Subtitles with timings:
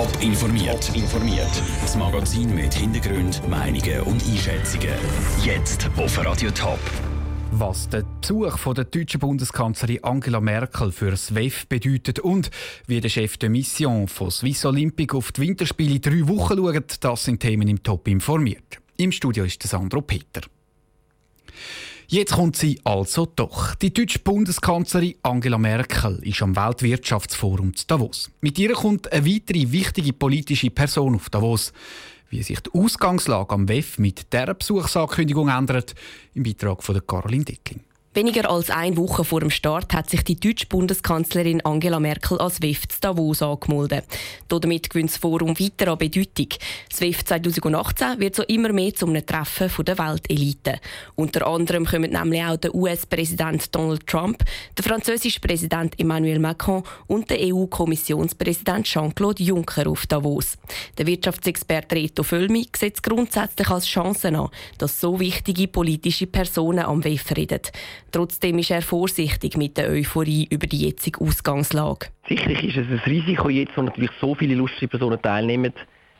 [0.00, 0.96] Top informiert.
[0.96, 1.62] informiert.
[1.82, 4.94] Das Magazin mit Hintergrund, Meinungen und Einschätzungen.
[5.44, 6.78] Jetzt auf Radio Top.
[7.50, 12.50] Was der Besuch von der deutschen Bundeskanzlerin Angela Merkel für das WEF bedeutet und
[12.86, 16.96] wie der Chef der Mission von Swiss Olympic auf die Winterspiele in drei Wochen schaut,
[17.04, 18.78] das sind Themen im Top informiert.
[18.96, 20.40] Im Studio ist Sandro Peter.
[22.12, 23.76] Jetzt kommt sie also doch.
[23.76, 28.32] Die deutsche Bundeskanzlerin Angela Merkel ist am Weltwirtschaftsforum zu Davos.
[28.40, 31.72] Mit ihr kommt eine weitere wichtige politische Person auf Davos.
[32.28, 35.94] Wie sich die Ausgangslage am WEF mit dieser Besuchsankündigung ändert,
[36.34, 37.84] im Beitrag von Caroline Dickling.
[38.12, 42.60] Weniger als eine Woche vor dem Start hat sich die deutsche Bundeskanzlerin Angela Merkel als
[42.60, 44.04] WEF zu Davos angemeldet.
[44.48, 46.48] Damit gewinnt das Forum weiter an Bedeutung.
[46.98, 50.80] WEF 2018 wird so immer mehr zu einem Treffen der Weltelite.
[51.14, 54.42] Unter anderem kommen nämlich auch der US-Präsident Donald Trump,
[54.76, 60.58] der französische Präsident Emmanuel Macron und der EU-Kommissionspräsident Jean-Claude Juncker auf Davos.
[60.98, 64.48] Der Wirtschaftsexperte Reto Völmi sieht es grundsätzlich als Chance an,
[64.78, 67.60] dass so wichtige politische Personen am WEF reden.
[68.12, 72.08] Trotzdem ist er vorsichtig mit der Euphorie über die jetzige Ausgangslage.
[72.28, 75.72] Sicherlich ist es ein Risiko jetzt, wo natürlich so viele lustige Personen teilnehmen,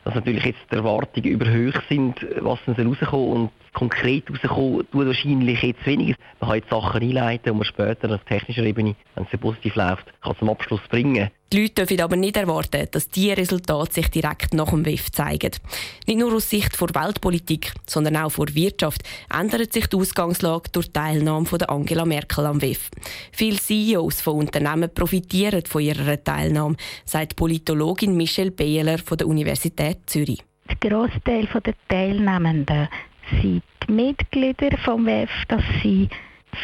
[0.04, 5.62] dass natürlich jetzt die Erwartungen überhöht sind, was dann rauskommen und konkret rauskommen tut wahrscheinlich
[5.62, 6.16] jetzt weniger.
[6.40, 10.06] Man kann jetzt Sachen einleiten und man später auf technischer Ebene, wenn es positiv läuft,
[10.22, 11.30] kann zum Abschluss bringen.
[11.52, 15.50] Die Leute dürfen aber nicht erwarten, dass diese Resultate sich direkt nach dem WEF zeigen.
[16.06, 19.02] Nicht nur aus Sicht der Weltpolitik, sondern auch der Wirtschaft
[19.36, 22.88] ändert sich die Ausgangslage durch die Teilnahme von Angela Merkel am WEF.
[23.32, 29.98] Viele CEOs von Unternehmen profitieren von ihrer Teilnahme, sagt Politologin Michelle Behler von der Universität
[30.06, 30.44] Zürich.
[30.68, 32.88] Der Großteil der Teilnehmenden
[33.40, 36.08] sind die Mitglieder vom WEF, dass sie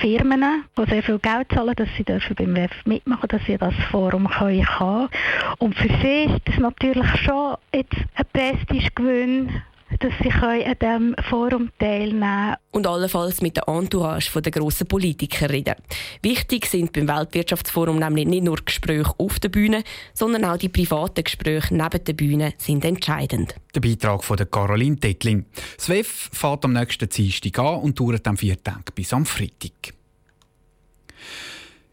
[0.01, 3.75] Firmen, die sehr viel Geld zahlen, dass sie dürfen beim WEF mitmachen dass sie das
[3.91, 5.09] Forum können haben.
[5.59, 9.63] Und für sie ist das natürlich schon jetzt ein Prestigegewinn,
[10.01, 12.57] dass sie an diesem Forum teilnehmen können.
[12.73, 15.77] Und allenfalls mit der Entourage der grossen Politiker reden.
[16.23, 21.25] Wichtig sind beim Weltwirtschaftsforum nämlich nicht nur Gespräche auf der Bühne, sondern auch die privaten
[21.25, 23.55] Gespräche neben der Bühne sind entscheidend.
[23.75, 25.47] Der Beitrag von Caroline Dettling.
[25.77, 29.95] Das WEF fährt am nächsten Dienstag an und dauert am vier Tage bis am Freitag.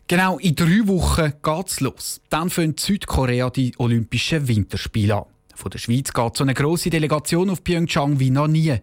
[0.07, 2.21] Genau in drei Wochen geht es los.
[2.29, 5.32] Dann fängt Südkorea die Olympischen Winterspiele an.
[5.55, 8.75] Von der Schweiz geht so eine grosse Delegation auf Pyeongchang wie noch nie.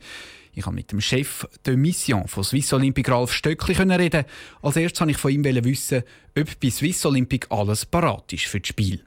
[0.53, 4.25] Ich konnte mit dem Chef der Mission von Swiss Olympic Ralf Stöckli reden.
[4.63, 6.03] Als erstes wollte ich von ihm wissen,
[6.39, 9.01] ob bei Swiss Olympic alles parat ist für das Spiel.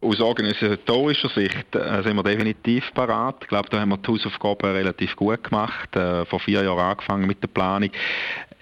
[0.00, 3.36] Aus organisatorischer Sicht äh, sind wir definitiv parat.
[3.42, 5.94] Ich glaube, da haben wir die Hausaufgaben relativ gut gemacht.
[5.96, 7.90] Äh, vor vier Jahren angefangen mit der Planung.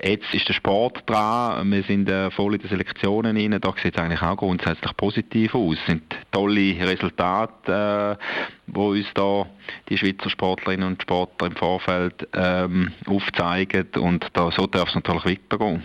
[0.02, 3.96] Jetzt ist der Sport dran, wir sind äh, voll in den Selektionen rein, da sieht
[3.96, 5.76] es eigentlich auch grundsätzlich positiv aus.
[5.80, 6.02] Es sind
[6.34, 8.24] tolle Resultate, äh,
[8.66, 9.46] wo uns da
[9.88, 15.24] die Schweizer Sportlerinnen und Sportler im Vorfeld ähm, aufzeigen und da, so darf es natürlich
[15.24, 15.82] weitergehen.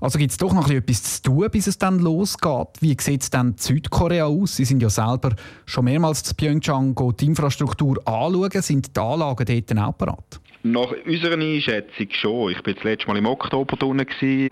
[0.00, 2.68] Also gibt es doch noch etwas zu tun, bis es dann losgeht.
[2.80, 4.56] Wie sieht es dann Südkorea aus?
[4.56, 8.50] Sie sind ja selber schon mehrmals zu Pyeongchang die Infrastruktur anschauen.
[8.62, 10.41] Sind die Anlagen dort auch parat?
[10.64, 12.52] Nach unserer Einschätzung schon.
[12.52, 14.48] Ich war das letzte Mal im Oktober drinnen.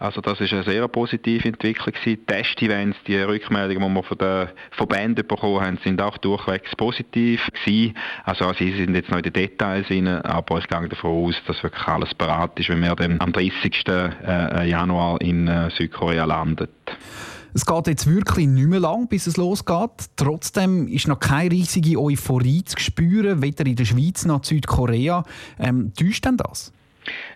[0.00, 2.24] Also das ist eine sehr positive Entwicklung gewesen.
[2.26, 7.96] Test-Events, die Rückmeldungen, die wir von den Verbänden bekommen haben, sind auch durchwegs positiv gewesen.
[8.24, 11.62] Also sie sind jetzt noch in den Details rein, aber ich gehe davon aus, dass
[11.62, 13.84] wirklich alles bereit ist, wenn wir dann am 30.
[13.88, 16.68] Äh, Januar in äh, Südkorea landen.
[17.58, 19.90] Es geht jetzt wirklich nicht mehr lang, bis es losgeht.
[20.14, 25.24] Trotzdem ist noch keine riesige Euphorie zu spüren, weder in der Schweiz noch in Südkorea.
[25.58, 26.72] Ähm, täuscht denn das?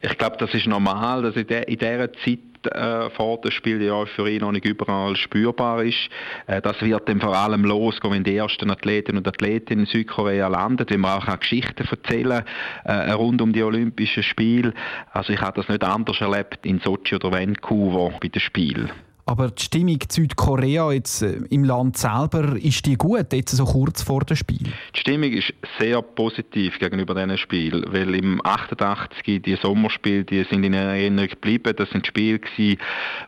[0.00, 2.38] Ich glaube, das ist normal, dass in, der, in dieser Zeit
[2.70, 6.08] äh, vor dem Spiel die Euphorie noch nicht überall spürbar ist.
[6.46, 10.46] Äh, das wird dann vor allem losgehen, wenn die ersten Athleten und Athletinnen in Südkorea
[10.46, 12.44] landen, wenn wir auch Geschichten erzählen
[12.84, 14.72] äh, rund um die Olympischen Spiele.
[15.10, 18.92] Also ich habe das nicht anders erlebt in Sochi oder Vancouver bei den Spielen.
[19.24, 24.02] Aber die Stimmung Südkorea jetzt äh, im Land selber, ist die gut, jetzt so kurz
[24.02, 24.72] vor dem Spiel?
[24.94, 30.64] Die Stimmung ist sehr positiv gegenüber diesen Spielen, weil im 88 die Sommerspiele, die sind
[30.64, 31.72] in Erinnerung geblieben.
[31.76, 32.80] Das sind Spiele gewesen,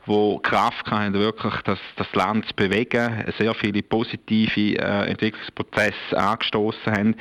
[0.04, 6.92] wo Kraft hatten, wirklich das, das Land zu bewegen, sehr viele positive äh, Entwicklungsprozesse angestoßen
[6.92, 7.14] haben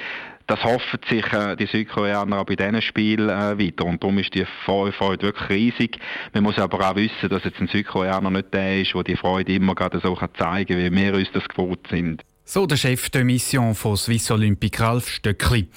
[0.48, 3.86] das hoffen sich äh, die Südkoreaner auch bei diesen Spielen äh, weiter.
[3.86, 6.00] Und darum ist die Freude wirklich riesig.
[6.34, 9.54] Man muss aber auch wissen, dass jetzt ein Südkoreaner nicht der ist, der die Freude
[9.54, 12.24] immer gerade so zeigen kann, wie wir uns das gewohnt sind.
[12.46, 15.64] So der Chef der Mission von Swiss Olympic Ralf Stöckli.
[15.64, 15.70] Die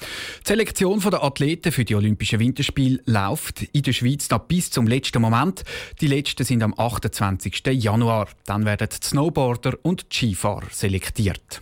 [0.43, 5.21] Selektion der Athleten für die Olympischen Winterspiele läuft in der Schweiz noch bis zum letzten
[5.21, 5.63] Moment.
[6.01, 7.65] Die letzten sind am 28.
[7.67, 8.27] Januar.
[8.45, 11.61] Dann werden die Snowboarder und die Skifahrer selektiert.